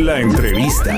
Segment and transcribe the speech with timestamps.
[0.00, 0.92] La entrevista.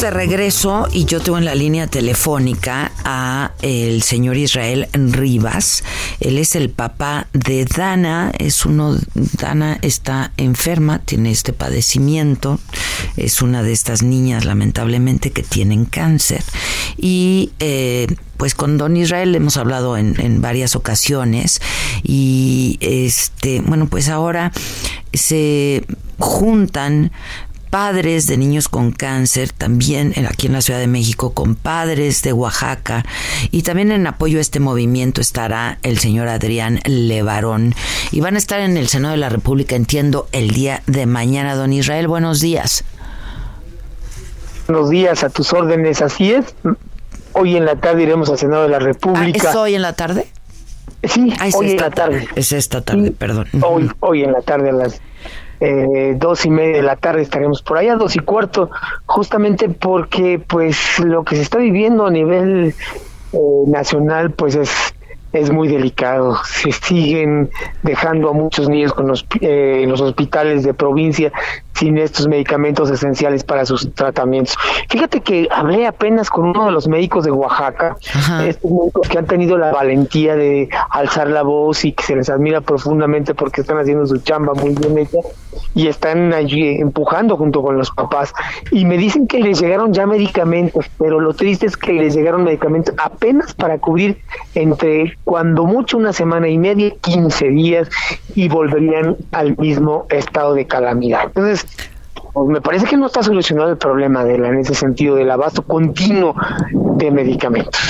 [0.00, 5.84] De regreso y yo tengo en la línea telefónica a el señor Israel Rivas.
[6.20, 8.32] Él es el papá de Dana.
[8.38, 12.58] Es uno, Dana está enferma, tiene este padecimiento.
[13.18, 16.42] Es una de estas niñas, lamentablemente, que tienen cáncer.
[16.96, 18.06] Y eh,
[18.38, 21.60] pues con Don Israel hemos hablado en, en, varias ocasiones
[22.02, 24.50] y este bueno pues ahora
[25.12, 25.84] se
[26.18, 27.12] juntan
[27.70, 32.32] padres de niños con cáncer, también aquí en la Ciudad de México, con padres de
[32.32, 33.04] Oaxaca,
[33.50, 37.74] y también en apoyo a este movimiento estará el señor Adrián Levarón.
[38.10, 41.54] Y van a estar en el Senado de la República, entiendo, el día de mañana.
[41.54, 42.84] Don Israel, buenos días.
[44.66, 46.44] Buenos días, a tus órdenes, así es.
[47.32, 49.50] Hoy en la tarde iremos al Senado de la República.
[49.50, 50.26] ¿Es hoy en la tarde?
[51.04, 52.28] Sí, Ah, es hoy en esta la tarde.
[52.34, 53.46] Es esta tarde, perdón.
[53.62, 55.00] Hoy, hoy en la tarde a las
[55.60, 58.70] eh, dos y media de la tarde estaremos por allá, dos y cuarto,
[59.06, 62.74] justamente porque pues lo que se está viviendo a nivel
[63.32, 64.94] eh, nacional pues es
[65.32, 66.38] es muy delicado.
[66.44, 67.50] Se siguen
[67.82, 71.32] dejando a muchos niños con los, eh, en los hospitales de provincia
[71.80, 74.54] sin estos medicamentos esenciales para sus tratamientos.
[74.90, 78.46] Fíjate que hablé apenas con uno de los médicos de Oaxaca, Ajá.
[78.46, 82.28] estos médicos que han tenido la valentía de alzar la voz y que se les
[82.28, 85.18] admira profundamente porque están haciendo su chamba muy bien hecha
[85.74, 88.34] y están allí empujando junto con los papás
[88.70, 92.44] y me dicen que les llegaron ya medicamentos, pero lo triste es que les llegaron
[92.44, 94.18] medicamentos apenas para cubrir
[94.54, 97.88] entre cuando mucho una semana y media, 15 días
[98.34, 101.22] y volverían al mismo estado de calamidad.
[101.24, 101.69] Entonces,
[102.32, 105.30] pues me parece que no está solucionado el problema de la, en ese sentido del
[105.30, 106.34] abasto continuo
[106.96, 107.80] de medicamentos.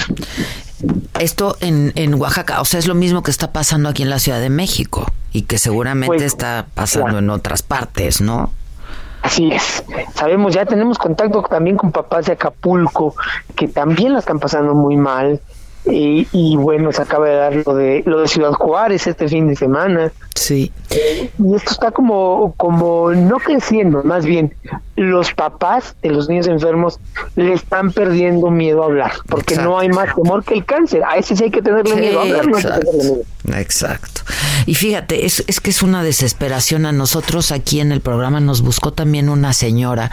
[1.19, 4.19] Esto en, en Oaxaca, o sea, es lo mismo que está pasando aquí en la
[4.19, 8.51] Ciudad de México y que seguramente Pues, está pasando en otras partes, ¿no?
[9.23, 9.85] Así es.
[10.15, 13.15] Sabemos, ya tenemos contacto también con papás de Acapulco
[13.55, 15.41] que también la están pasando muy mal.
[15.93, 19.49] Y, y bueno, se acaba de dar lo de, lo de Ciudad Juárez este fin
[19.49, 20.13] de semana.
[20.35, 20.73] Sí.
[21.39, 24.55] Y esto está como, como no creciendo, más bien
[24.97, 26.99] los papás de los niños enfermos
[27.37, 29.71] le están perdiendo miedo a hablar, porque Exacto.
[29.71, 31.03] no hay más temor que el cáncer.
[31.05, 32.91] A ese sí hay que tenerle Sí, miedo a hablar, no hay que exacto.
[32.91, 33.61] tenerle miedo.
[33.61, 34.21] Exacto.
[34.67, 36.87] Y fíjate, es, es que es una desesperación.
[36.87, 40.11] A nosotros aquí en el programa nos buscó también una señora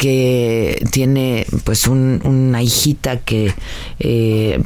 [0.00, 3.52] que tiene pues un- una hijita que
[3.98, 4.58] eh,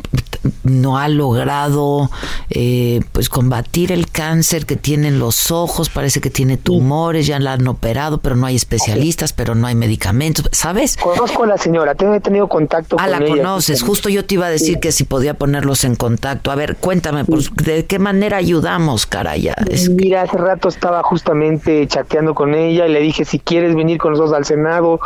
[0.64, 2.10] no ha logrado
[2.50, 7.38] eh, pues combatir el cáncer que tiene en los ojos, parece que tiene tumores, ya
[7.38, 10.96] la han operado, pero no hay especialistas, pero no hay medicamentos, ¿sabes?
[10.96, 13.36] Conozco a la señora, tengo he tenido contacto Ah, con la ella.
[13.36, 13.82] conoces.
[13.82, 16.50] Justo yo te iba a decir que si podía ponerlos en contacto.
[16.50, 19.54] A ver, cuéntame, por- ¿de qué manera ayudamos, caraya?
[19.70, 23.74] Es que- Mira, hace rato estaba justamente chateando con ella y le dije, si quieres
[23.74, 25.00] venir con nosotros al Senado,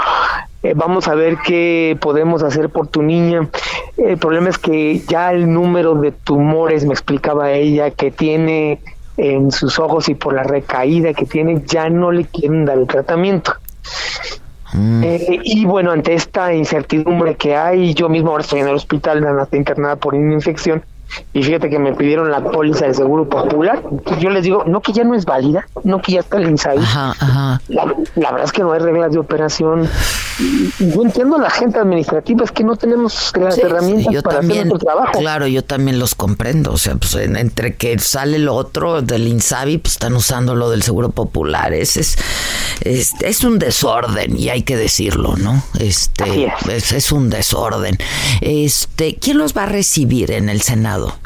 [0.62, 3.48] eh, vamos a ver qué podemos hacer por tu niña.
[3.96, 8.80] El problema es que ya el número de tumores, me explicaba ella, que tiene
[9.16, 12.86] en sus ojos y por la recaída que tiene, ya no le quieren dar el
[12.86, 13.52] tratamiento.
[14.72, 15.02] Mm.
[15.02, 19.20] Eh, y bueno, ante esta incertidumbre que hay, yo mismo ahora estoy en el hospital,
[19.22, 20.82] Nana está internada por una infección,
[21.32, 23.82] y fíjate que me pidieron la póliza de seguro popular.
[24.20, 26.78] Yo les digo, no que ya no es válida, no que ya está el INSAI.
[26.78, 27.60] Ajá, ajá.
[27.68, 29.88] La, la verdad es que no hay reglas de operación.
[30.78, 34.78] Yo entiendo a la gente administrativa, es que no tenemos las herramientas para hacer nuestro
[34.78, 35.18] trabajo.
[35.18, 36.72] Claro, yo también los comprendo.
[36.72, 40.82] O sea, pues entre que sale lo otro del Insabi, pues están usando lo del
[40.82, 41.72] Seguro Popular.
[41.72, 42.16] Es, es,
[42.82, 45.62] es, un desorden y hay que decirlo, ¿no?
[45.80, 46.92] Este, es.
[46.92, 47.12] es.
[47.12, 47.98] un desorden.
[48.40, 51.16] Este, ¿Quién los va a recibir en el Senado?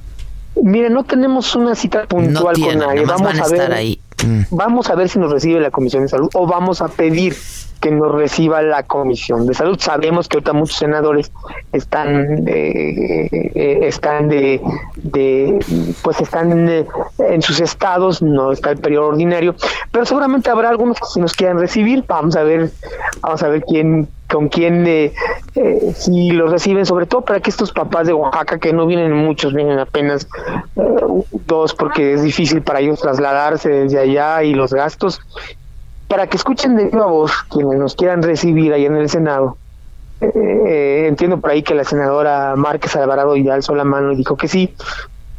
[0.62, 3.05] Mire, no tenemos una cita puntual con nadie.
[3.05, 3.99] Vamos a, ver, ahí.
[4.27, 4.43] Mm.
[4.51, 7.35] Vamos a ver si nos recibe la Comisión de Salud o vamos a pedir
[7.81, 9.77] que nos reciba la Comisión de Salud.
[9.81, 11.33] Sabemos que ahorita muchos senadores
[11.73, 14.61] están eh, eh, están de,
[16.03, 16.69] pues están
[17.19, 19.57] en sus estados, no está el periodo ordinario,
[19.91, 22.05] pero seguramente habrá algunos que nos quieran recibir.
[22.07, 22.71] Vamos a ver,
[23.21, 25.12] vamos a ver quién con quién eh,
[25.94, 29.52] si los reciben, sobre todo para que estos papás de Oaxaca, que no vienen muchos,
[29.52, 30.26] vienen apenas
[31.46, 35.20] dos, porque es difícil para ellos trasladarse desde allá y los gastos,
[36.08, 39.58] para que escuchen de viva voz quienes nos quieran recibir ahí en el Senado.
[40.23, 44.17] Eh, eh, entiendo por ahí que la senadora Márquez Alvarado ya alzó la mano y
[44.17, 44.75] dijo que sí.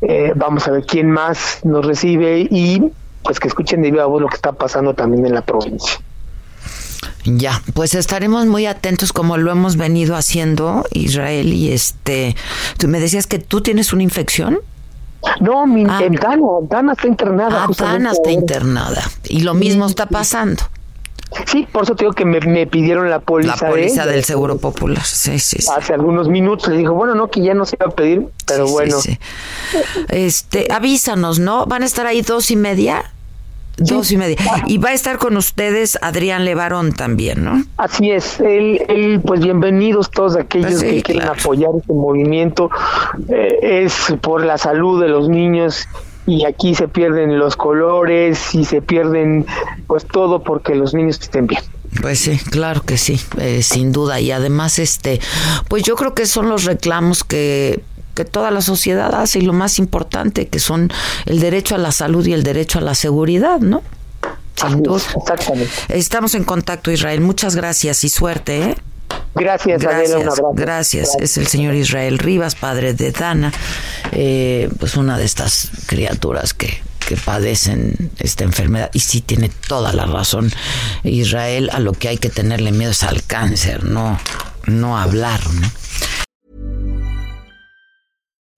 [0.01, 2.91] Eh, vamos a ver quién más nos recibe y
[3.23, 5.99] pues que escuchen de viva voz lo que está pasando también en la provincia.
[7.25, 12.35] Ya, pues estaremos muy atentos como lo hemos venido haciendo Israel y este,
[12.77, 14.59] tú me decías que tú tienes una infección.
[15.39, 16.01] No, mi ah.
[16.69, 17.65] Dana, está internada.
[17.65, 19.01] Ah, Dana está internada.
[19.29, 20.63] Y lo mismo está pasando.
[21.47, 23.55] Sí, por eso te digo que me, pidieron la póliza.
[23.61, 27.41] La póliza del Seguro Popular, sí, sí, Hace algunos minutos le dijo, bueno, no, que
[27.41, 28.97] ya no se iba a pedir, pero bueno.
[30.09, 31.65] Este, avísanos, ¿no?
[31.65, 33.12] ¿Van a estar ahí dos y media?
[33.77, 34.37] Dos y media.
[34.67, 37.63] Y va a estar con ustedes Adrián Levarón también, ¿no?
[37.77, 38.39] Así es.
[38.39, 42.69] Él, pues bienvenidos todos aquellos que quieren apoyar este movimiento.
[43.29, 45.87] Eh, es por la salud de los niños
[46.27, 49.45] y aquí se pierden los colores y se pierden
[49.87, 51.63] pues todo porque los niños estén bien.
[52.01, 54.19] Pues sí, claro que sí, eh, sin duda.
[54.19, 55.19] Y además, este,
[55.67, 57.83] pues yo creo que son los reclamos que
[58.13, 60.91] que toda la sociedad hace y lo más importante que son
[61.25, 63.81] el derecho a la salud y el derecho a la seguridad, ¿no?
[65.17, 65.71] Exactamente.
[65.89, 67.21] Estamos en contacto, Israel.
[67.21, 68.61] Muchas gracias y suerte.
[68.61, 68.75] ¿eh?
[69.35, 73.51] Gracias, gracias, gracias, Es el señor Israel Rivas, padre de Dana,
[74.11, 78.91] eh, pues una de estas criaturas que, que padecen esta enfermedad.
[78.93, 80.51] Y sí tiene toda la razón
[81.03, 84.19] Israel, a lo que hay que tenerle miedo es al cáncer, no,
[84.67, 85.67] no hablar, ¿no?